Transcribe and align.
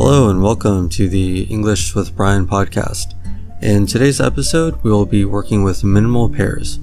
Hello 0.00 0.30
and 0.30 0.40
welcome 0.40 0.88
to 0.90 1.08
the 1.08 1.42
English 1.50 1.92
with 1.92 2.14
Brian 2.14 2.46
podcast. 2.46 3.14
In 3.60 3.84
today's 3.84 4.20
episode, 4.20 4.80
we 4.84 4.92
will 4.92 5.06
be 5.06 5.24
working 5.24 5.64
with 5.64 5.82
minimal 5.82 6.28
pairs. 6.28 6.78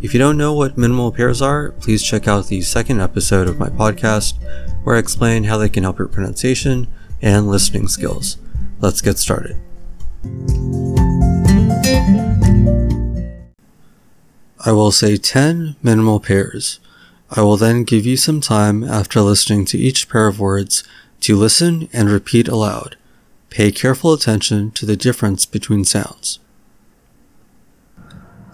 If 0.00 0.14
you 0.14 0.20
don't 0.20 0.38
know 0.38 0.52
what 0.54 0.78
minimal 0.78 1.10
pairs 1.10 1.42
are, 1.42 1.72
please 1.72 2.00
check 2.00 2.28
out 2.28 2.46
the 2.46 2.60
second 2.60 3.00
episode 3.00 3.48
of 3.48 3.58
my 3.58 3.70
podcast 3.70 4.34
where 4.84 4.94
I 4.94 5.00
explain 5.00 5.42
how 5.42 5.58
they 5.58 5.68
can 5.68 5.82
help 5.82 5.98
your 5.98 6.06
pronunciation 6.06 6.86
and 7.20 7.48
listening 7.48 7.88
skills. 7.88 8.36
Let's 8.78 9.00
get 9.00 9.18
started. 9.18 9.56
I 14.64 14.70
will 14.70 14.92
say 14.92 15.16
10 15.16 15.74
minimal 15.82 16.20
pairs. 16.20 16.78
I 17.32 17.42
will 17.42 17.56
then 17.56 17.82
give 17.82 18.06
you 18.06 18.16
some 18.16 18.40
time 18.40 18.84
after 18.84 19.20
listening 19.22 19.64
to 19.66 19.78
each 19.78 20.08
pair 20.08 20.28
of 20.28 20.38
words 20.38 20.84
to 21.20 21.36
listen 21.36 21.88
and 21.92 22.10
repeat 22.10 22.48
aloud. 22.48 22.96
Pay 23.50 23.72
careful 23.72 24.12
attention 24.12 24.70
to 24.72 24.86
the 24.86 24.96
difference 24.96 25.44
between 25.46 25.84
sounds. 25.84 26.38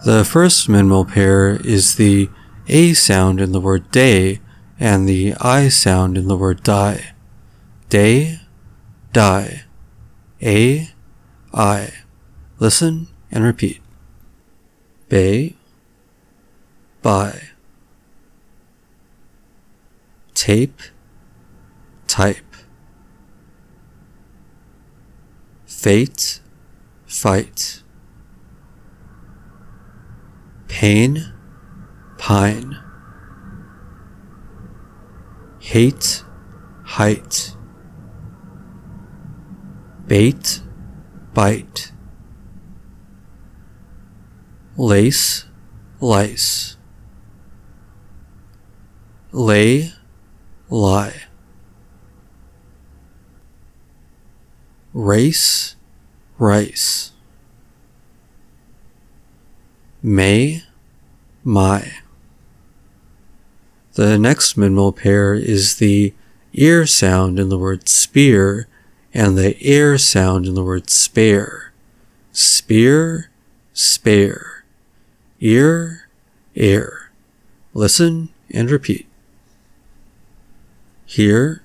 The 0.05 0.23
first 0.23 0.69
minimal 0.69 1.05
pair 1.05 1.55
is 1.65 1.95
the 1.95 2.29
A 2.67 2.93
sound 2.93 3.39
in 3.41 3.51
the 3.51 3.61
word 3.61 3.91
day 3.91 4.39
and 4.79 5.07
the 5.07 5.33
I 5.39 5.69
sound 5.69 6.17
in 6.17 6.27
the 6.27 6.37
word 6.37 6.63
die. 6.63 7.13
Day, 7.89 8.39
die. 9.13 9.63
A, 10.41 10.89
I. 11.53 11.89
Listen 12.59 13.07
and 13.31 13.43
repeat. 13.43 13.81
Bay, 15.09 15.55
buy. 17.01 17.41
Tape, 20.33 20.79
type. 22.07 22.46
Fate, 25.77 26.39
fight. 27.05 27.83
Pain, 30.67 31.33
pine. 32.17 32.79
Hate, 35.59 36.23
height. 36.83 37.55
Bait, 40.07 40.61
bite. 41.35 41.91
Lace, 44.77 45.45
lice. 46.01 46.75
Lay, 49.31 49.93
lie. 50.71 51.27
Race, 54.97 55.75
rice. 56.39 57.11
May, 60.01 60.63
my. 61.43 61.91
The 63.93 64.17
next 64.17 64.57
minimal 64.57 64.91
pair 64.91 65.35
is 65.35 65.75
the 65.75 66.15
ear 66.53 66.87
sound 66.87 67.37
in 67.37 67.49
the 67.49 67.59
word 67.59 67.87
spear 67.87 68.67
and 69.13 69.37
the 69.37 69.55
air 69.61 69.99
sound 69.99 70.47
in 70.47 70.55
the 70.55 70.63
word 70.63 70.89
spare. 70.89 71.73
Spear, 72.31 73.29
spare. 73.73 74.63
Ear, 75.39 76.09
air. 76.55 77.11
Listen 77.75 78.29
and 78.49 78.71
repeat. 78.71 79.05
Here, 81.05 81.61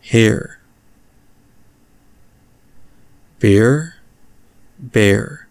hair. 0.00 0.57
Bear, 3.40 3.94
bear. 4.80 5.46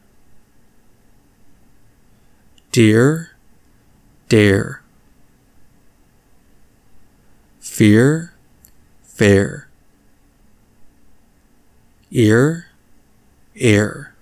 Deer, 2.73 3.31
dare. 4.27 4.81
Fear, 7.61 8.33
fair. 9.03 9.67
Ear, 12.11 12.65
air. 13.55 14.13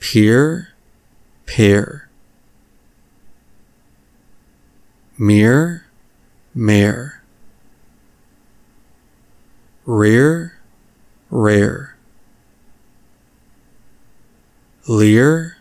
Peer, 0.00 0.68
pair. 1.46 2.08
Mere, 5.18 5.84
mare. 6.54 7.22
Rear, 9.84 10.57
rare. 11.30 11.96
Lear, 14.86 15.58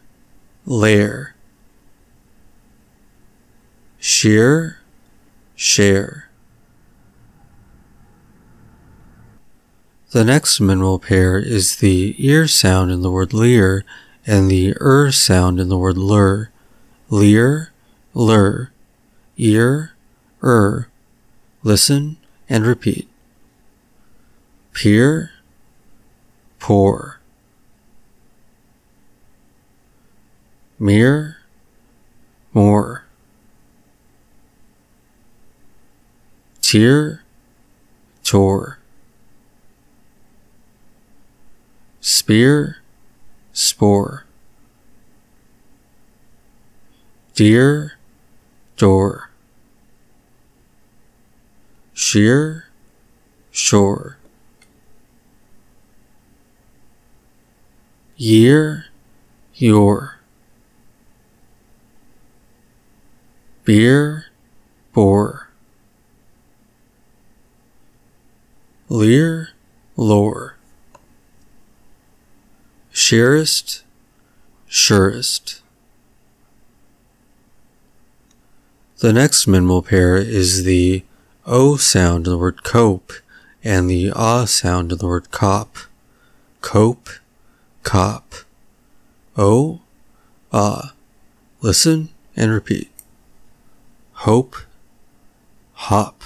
lair. 0.65 1.35
Sheer, 3.99 4.77
share. 5.55 6.29
The 10.11 10.23
next 10.23 10.61
minimal 10.61 10.99
pair 10.99 11.37
is 11.37 11.75
the 11.75 12.15
ear 12.17 12.47
sound 12.47 12.91
in 12.91 13.01
the 13.01 13.11
word 13.11 13.33
leer 13.33 13.83
and 14.25 14.49
the 14.49 14.75
er 14.79 15.11
sound 15.11 15.59
in 15.59 15.69
the 15.69 15.77
word 15.77 15.97
lure. 15.97 16.51
Leer, 17.09 17.71
lure. 18.13 18.71
Ear, 19.37 19.91
er. 20.43 20.87
Listen 21.63 22.17
and 22.49 22.65
repeat. 22.65 23.09
Peer, 24.73 25.31
pour. 26.67 27.21
Mere, 30.77 31.37
more. 32.51 33.05
Tear, 36.61 37.23
tore. 38.21 38.79
Spear, 42.01 42.79
spore. 43.53 44.25
Deer, 47.35 47.93
door. 48.75 49.29
Sheer, 51.93 52.65
shore. 53.51 54.16
Year, 58.19 58.85
your. 59.53 60.15
Beer, 63.63 64.25
bore. 64.91 65.49
Lear, 68.89 69.49
lore. 69.95 70.55
Sheerest, 72.91 73.83
surest. 74.65 75.61
The 78.97 79.13
next 79.13 79.45
minimal 79.45 79.83
pair 79.83 80.17
is 80.17 80.63
the 80.63 81.03
O 81.45 81.77
sound 81.77 82.25
in 82.25 82.31
the 82.31 82.37
word 82.39 82.63
cope 82.63 83.13
and 83.63 83.87
the 83.87 84.11
ah 84.15 84.45
sound 84.45 84.91
in 84.91 84.97
the 84.97 85.05
word 85.05 85.29
cop. 85.29 85.77
Cope, 86.61 87.09
cop. 87.87 88.33
O, 89.37 89.79
ah. 90.51 90.93
Listen 91.61 92.09
and 92.35 92.51
repeat. 92.51 92.91
Hope, 94.27 94.57
hop. 95.87 96.21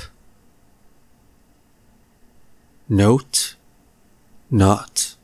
Note, 2.89 3.55
not. 4.49 5.15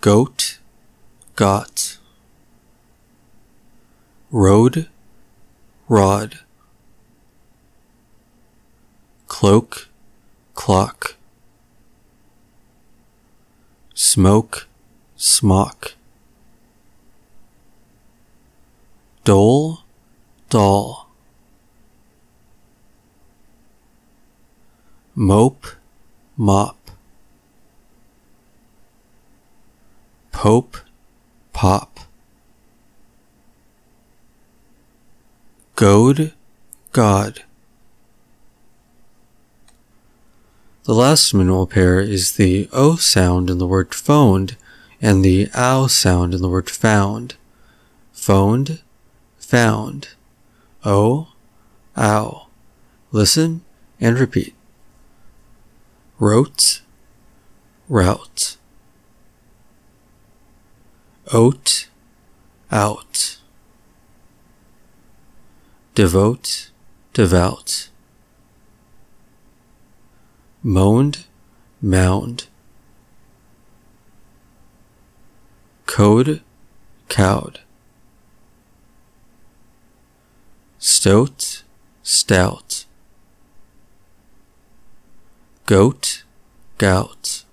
Goat, 0.00 0.58
got. 1.34 1.98
Road, 4.30 4.88
rod. 5.88 6.38
Cloak, 9.26 9.88
clock. 10.54 11.05
Smoke, 14.16 14.66
smock. 15.14 15.92
Dole, 19.24 19.80
doll. 20.48 21.10
Mope, 25.14 25.66
mop. 26.34 26.78
Pope, 30.32 30.78
pop. 31.52 31.98
Goad, 35.74 36.32
God. 36.92 37.42
The 40.86 40.94
last 40.94 41.34
minimal 41.34 41.66
pair 41.66 41.98
is 41.98 42.36
the 42.36 42.68
O 42.72 42.94
sound 42.94 43.50
in 43.50 43.58
the 43.58 43.66
word 43.66 43.92
phoned 43.92 44.56
and 45.02 45.24
the 45.24 45.48
OW 45.52 45.88
sound 45.88 46.32
in 46.32 46.40
the 46.40 46.48
word 46.48 46.70
found. 46.70 47.34
Phoned, 48.12 48.80
found. 49.36 50.10
O, 50.84 51.26
ow. 51.98 52.46
Listen 53.10 53.62
and 54.00 54.16
repeat. 54.16 54.54
Wrote, 56.20 56.82
route. 57.88 58.56
Oat, 61.32 61.88
out. 62.70 63.38
Devote, 65.96 66.70
devout. 67.12 67.88
Moaned, 70.68 71.26
mound. 71.80 72.48
Code, 75.86 76.42
cowed. 77.08 77.60
Stoat, 80.80 81.62
stout. 82.02 82.84
Goat, 85.66 86.24
gout. 86.78 87.44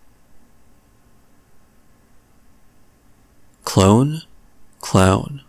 Clone, 3.64 4.24
clown. 4.82 5.44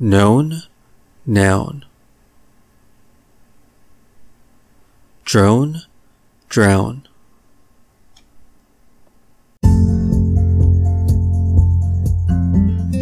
Known, 0.00 0.62
noun. 1.26 1.84
Drone, 5.28 5.82
drown. 6.48 7.06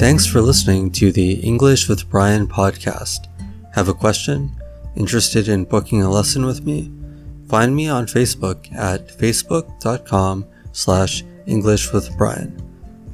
Thanks 0.01 0.27
for 0.27 0.41
listening 0.41 0.91
to 0.91 1.13
the 1.13 1.35
English 1.35 1.89
with 1.89 2.11
Brian 2.11 2.49
podcast. 2.49 3.29
Have 3.75 3.89
a 3.89 3.95
question? 3.95 4.51
Interested 4.97 5.47
in 5.47 5.67
booking 5.67 6.03
a 6.03 6.11
lesson 6.11 6.45
with 6.45 6.65
me? 6.67 6.91
Find 7.49 7.77
me 7.77 7.89
on 7.89 8.07
Facebook 8.07 8.75
at 8.75 9.07
facebook.com 9.07 10.47
slash 10.73 11.23
English 11.47 11.93
with 11.93 12.11
Brian. 12.19 12.61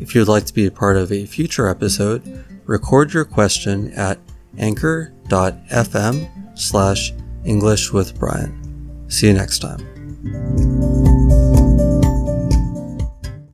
If 0.01 0.15
you'd 0.15 0.27
like 0.27 0.47
to 0.47 0.55
be 0.55 0.65
a 0.65 0.71
part 0.71 0.97
of 0.97 1.13
a 1.13 1.27
future 1.27 1.69
episode, 1.69 2.47
record 2.65 3.13
your 3.13 3.27
question 3.27 3.93
at 3.93 4.19
anchor.fm 4.57 5.19
slash 6.59 7.13
English 7.45 7.93
with 7.93 8.19
Brian. 8.19 8.62
See 9.13 9.27
you 9.27 9.35
next 9.35 9.59
time. 9.59 11.62